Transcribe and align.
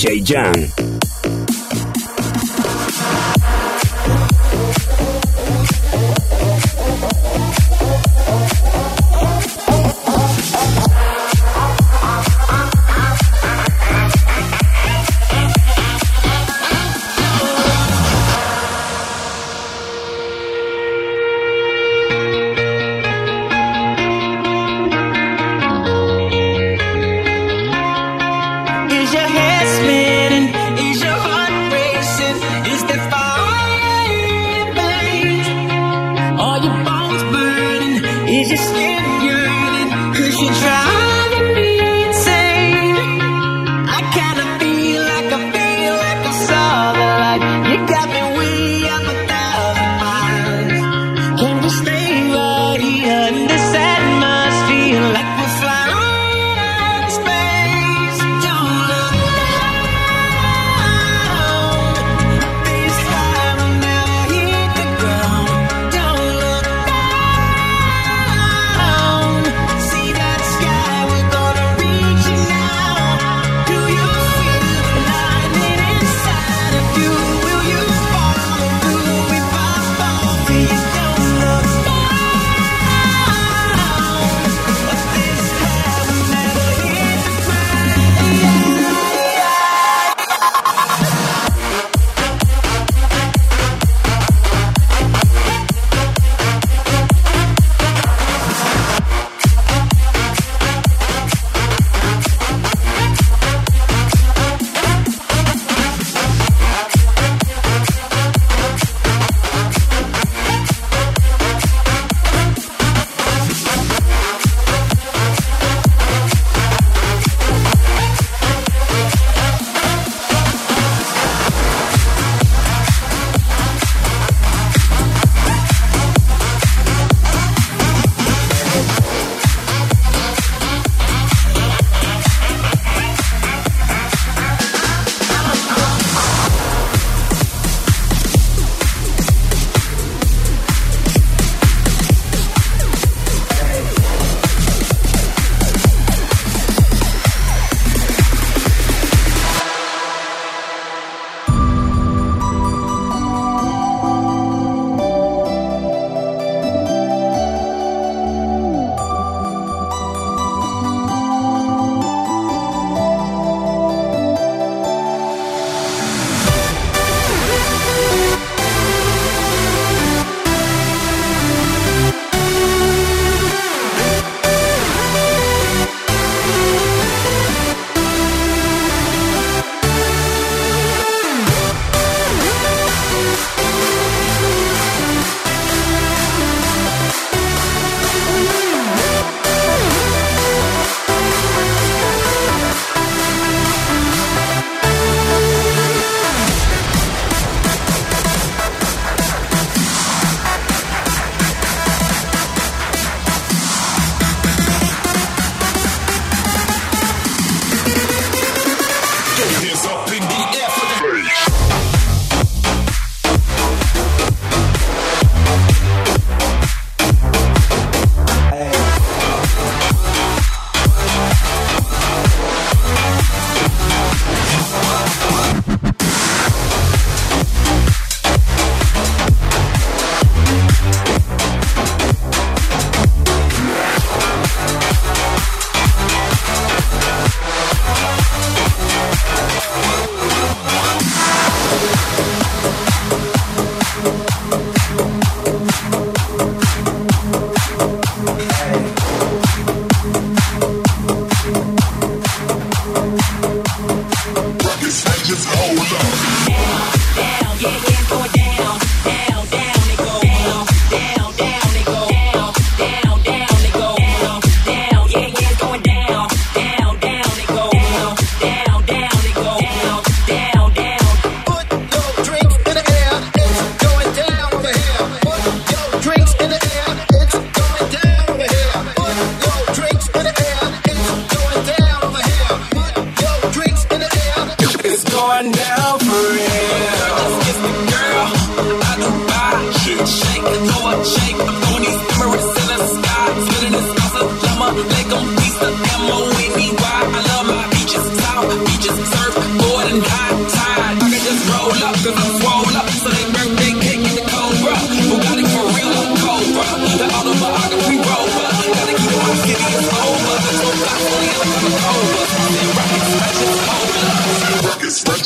DJ 0.00 0.22
Jan. 0.24 0.89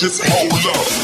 Ratchets, 0.04 0.20
hold 0.22 0.76
up. 0.76 1.03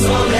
so 0.00 0.39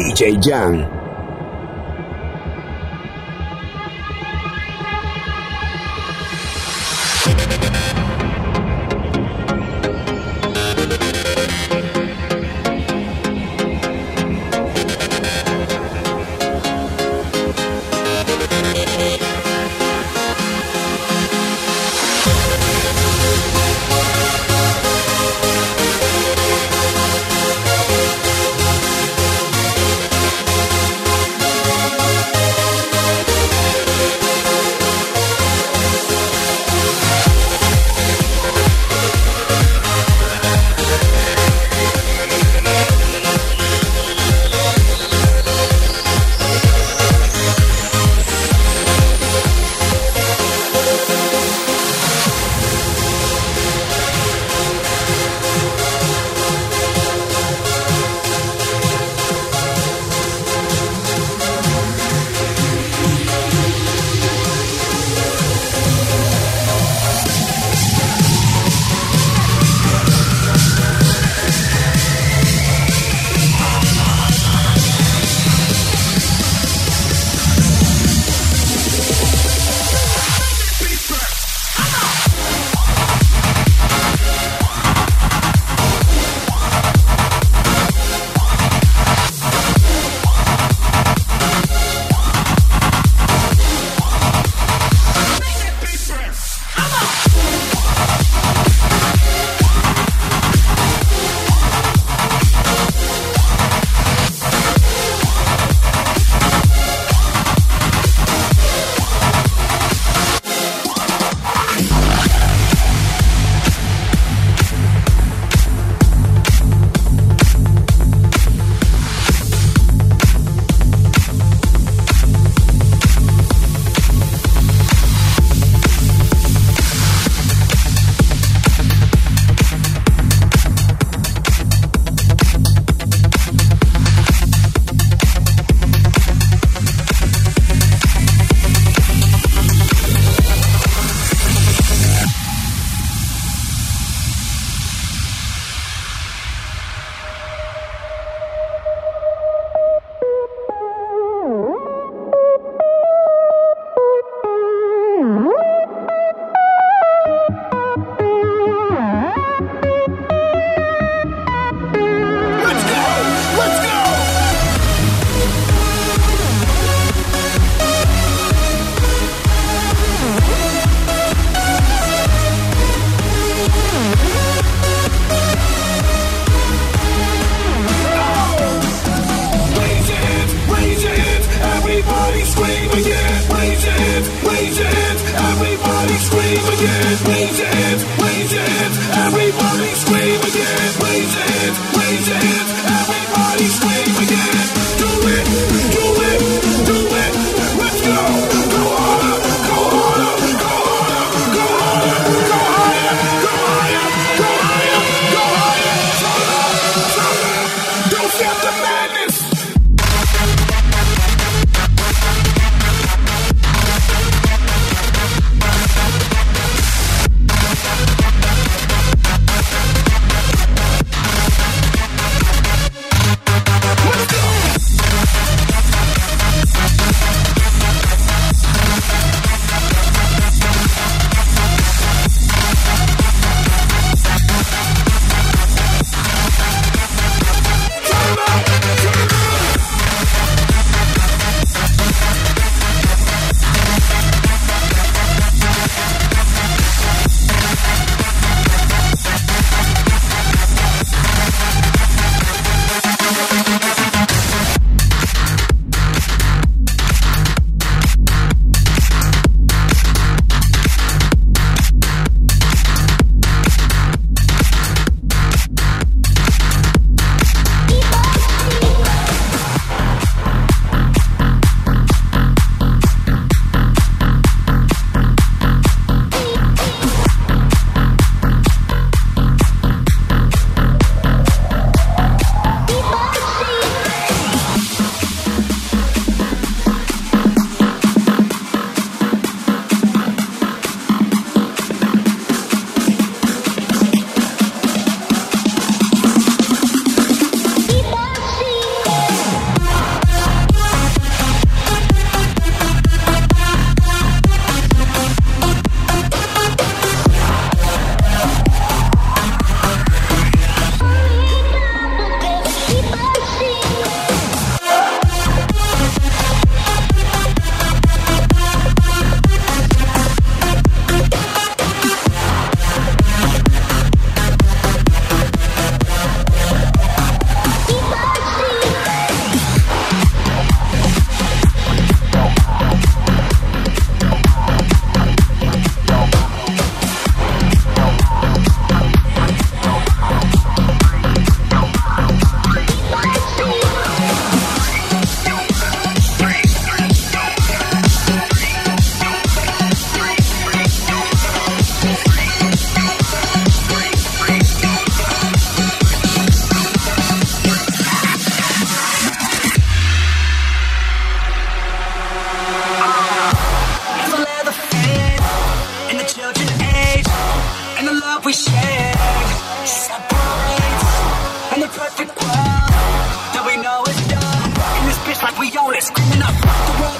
DJ 0.00 0.40
Jan. 0.40 0.99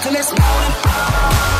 Till 0.03 0.17
it's 0.17 0.31
moaning. 0.31 0.81
And 0.85 1.60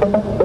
Let's 0.00 0.37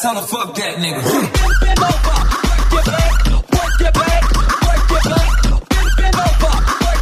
tell 0.00 0.14
her 0.14 0.26
fuck 0.26 0.54
that 0.56 0.74
nigga. 0.82 0.98
your 0.98 1.74
back, 1.78 2.02
work 2.74 2.74
your 2.74 2.82
back, 2.82 3.22
work 3.54 3.78
your 3.78 3.92
back, 3.94 4.22
work 4.66 4.90
your 4.90 5.06
back, 5.06 5.34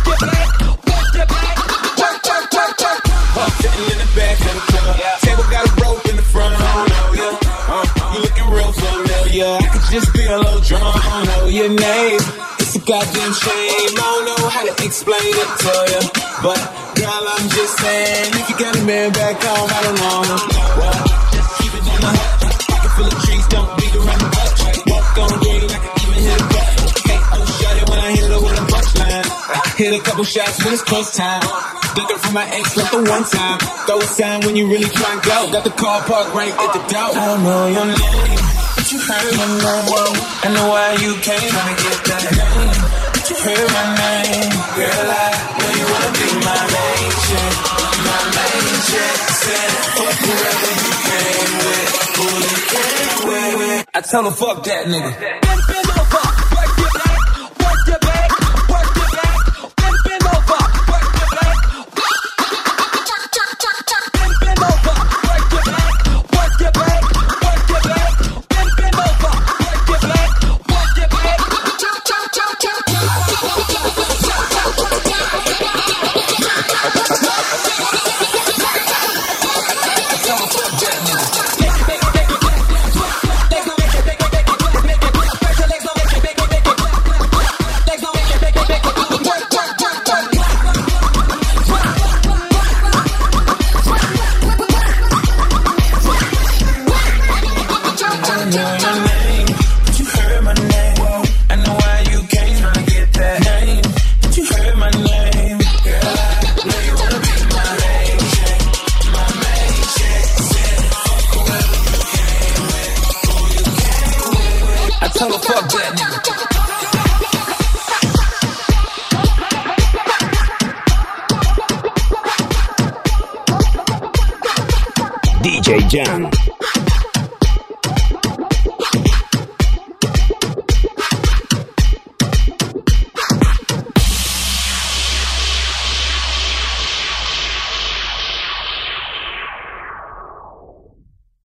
work 0.02 1.08
your 1.16 1.26
back, 1.26 1.56
work, 1.96 2.20
work, 2.28 2.52
work, 2.52 2.76
work. 2.84 3.00
Uh, 3.32 3.48
sitting 3.64 3.88
in 3.88 3.96
the 3.96 4.08
back 4.12 4.36
of 4.44 4.52
the 4.52 4.64
club. 4.68 4.96
Table 5.24 5.46
got 5.48 5.64
a 5.64 5.72
rope 5.80 6.04
in 6.04 6.16
the 6.20 6.26
front. 6.26 6.52
I 6.52 6.60
don't 6.60 6.90
know 6.92 7.08
ya. 7.16 7.28
Uh, 7.72 7.86
you 8.12 8.18
looking 8.28 8.48
real 8.52 8.72
familiar. 8.76 9.56
I 9.56 9.68
could 9.72 9.86
just 9.88 10.12
be 10.12 10.24
a 10.28 10.36
little 10.36 10.60
drunk. 10.60 10.84
I 10.84 11.00
don't 11.00 11.26
know 11.32 11.44
your 11.48 11.72
name. 11.72 12.20
It's 12.60 12.76
a 12.76 12.82
goddamn 12.84 13.32
shame. 13.32 13.94
I 13.96 14.04
don't 14.04 14.24
know 14.28 14.42
how 14.52 14.64
to 14.68 14.74
explain 14.84 15.32
it 15.32 15.50
to 15.64 15.74
you. 15.96 16.02
But 16.44 16.60
girl, 17.00 17.24
I'm 17.40 17.48
just 17.48 17.72
saying, 17.80 18.36
if 18.36 18.50
you 18.52 18.56
got 18.60 18.76
a 18.76 18.84
man 18.84 19.12
back 19.12 19.40
home, 19.40 19.70
I 19.72 19.80
don't 19.80 19.96
know. 19.96 20.51
Hit 29.82 29.98
a 29.98 30.02
couple 30.04 30.22
shots 30.22 30.62
when 30.62 30.74
it's 30.74 30.82
close 30.86 31.10
time. 31.10 31.42
Looking 31.98 32.18
for 32.22 32.30
my 32.30 32.46
ex 32.54 32.76
like 32.78 32.92
the 32.94 33.02
one 33.02 33.26
time. 33.26 33.58
Throw 33.82 33.98
a 33.98 34.06
sign 34.06 34.46
when 34.46 34.54
you 34.54 34.70
really 34.70 34.86
try 34.86 35.10
and 35.10 35.22
go. 35.26 35.50
Got 35.50 35.64
the 35.66 35.74
car 35.74 35.98
parked 36.06 36.30
right 36.38 36.54
at 36.54 36.70
the 36.70 36.82
door. 36.86 37.10
I 37.18 37.26
don't 37.26 37.42
know 37.42 37.66
your 37.66 37.90
name, 37.90 38.46
but 38.78 38.86
you 38.94 39.02
heard 39.02 39.34
my 39.34 39.42
name. 39.58 40.22
I 40.46 40.54
know 40.54 40.70
why 40.70 40.86
you 41.02 41.18
came. 41.18 41.50
Tryna 41.50 41.74
get 41.82 41.98
that 41.98 42.22
name, 42.30 42.78
but 43.10 43.26
you 43.26 43.34
heard 43.42 43.68
my 43.74 43.84
name. 43.98 44.54
Girl, 44.78 45.08
I 45.18 45.50
know 45.50 45.70
you 45.74 45.86
wanna 45.90 46.10
be 46.14 46.30
my 46.46 46.62
main 46.62 47.10
chick, 47.26 47.54
my 48.06 48.22
main 48.38 48.70
chick. 48.86 49.18
Said 49.34 49.70
fuck 49.98 50.14
whoever 50.22 50.70
you 50.78 50.94
came 51.10 51.52
with, 51.58 51.90
who 52.22 52.26
you 52.38 52.58
came 52.70 53.58
with. 53.58 53.82
I 53.98 54.00
tell 54.06 54.30
her 54.30 54.30
fuck 54.30 54.62
that 54.62 54.86
nigga. 54.86 55.42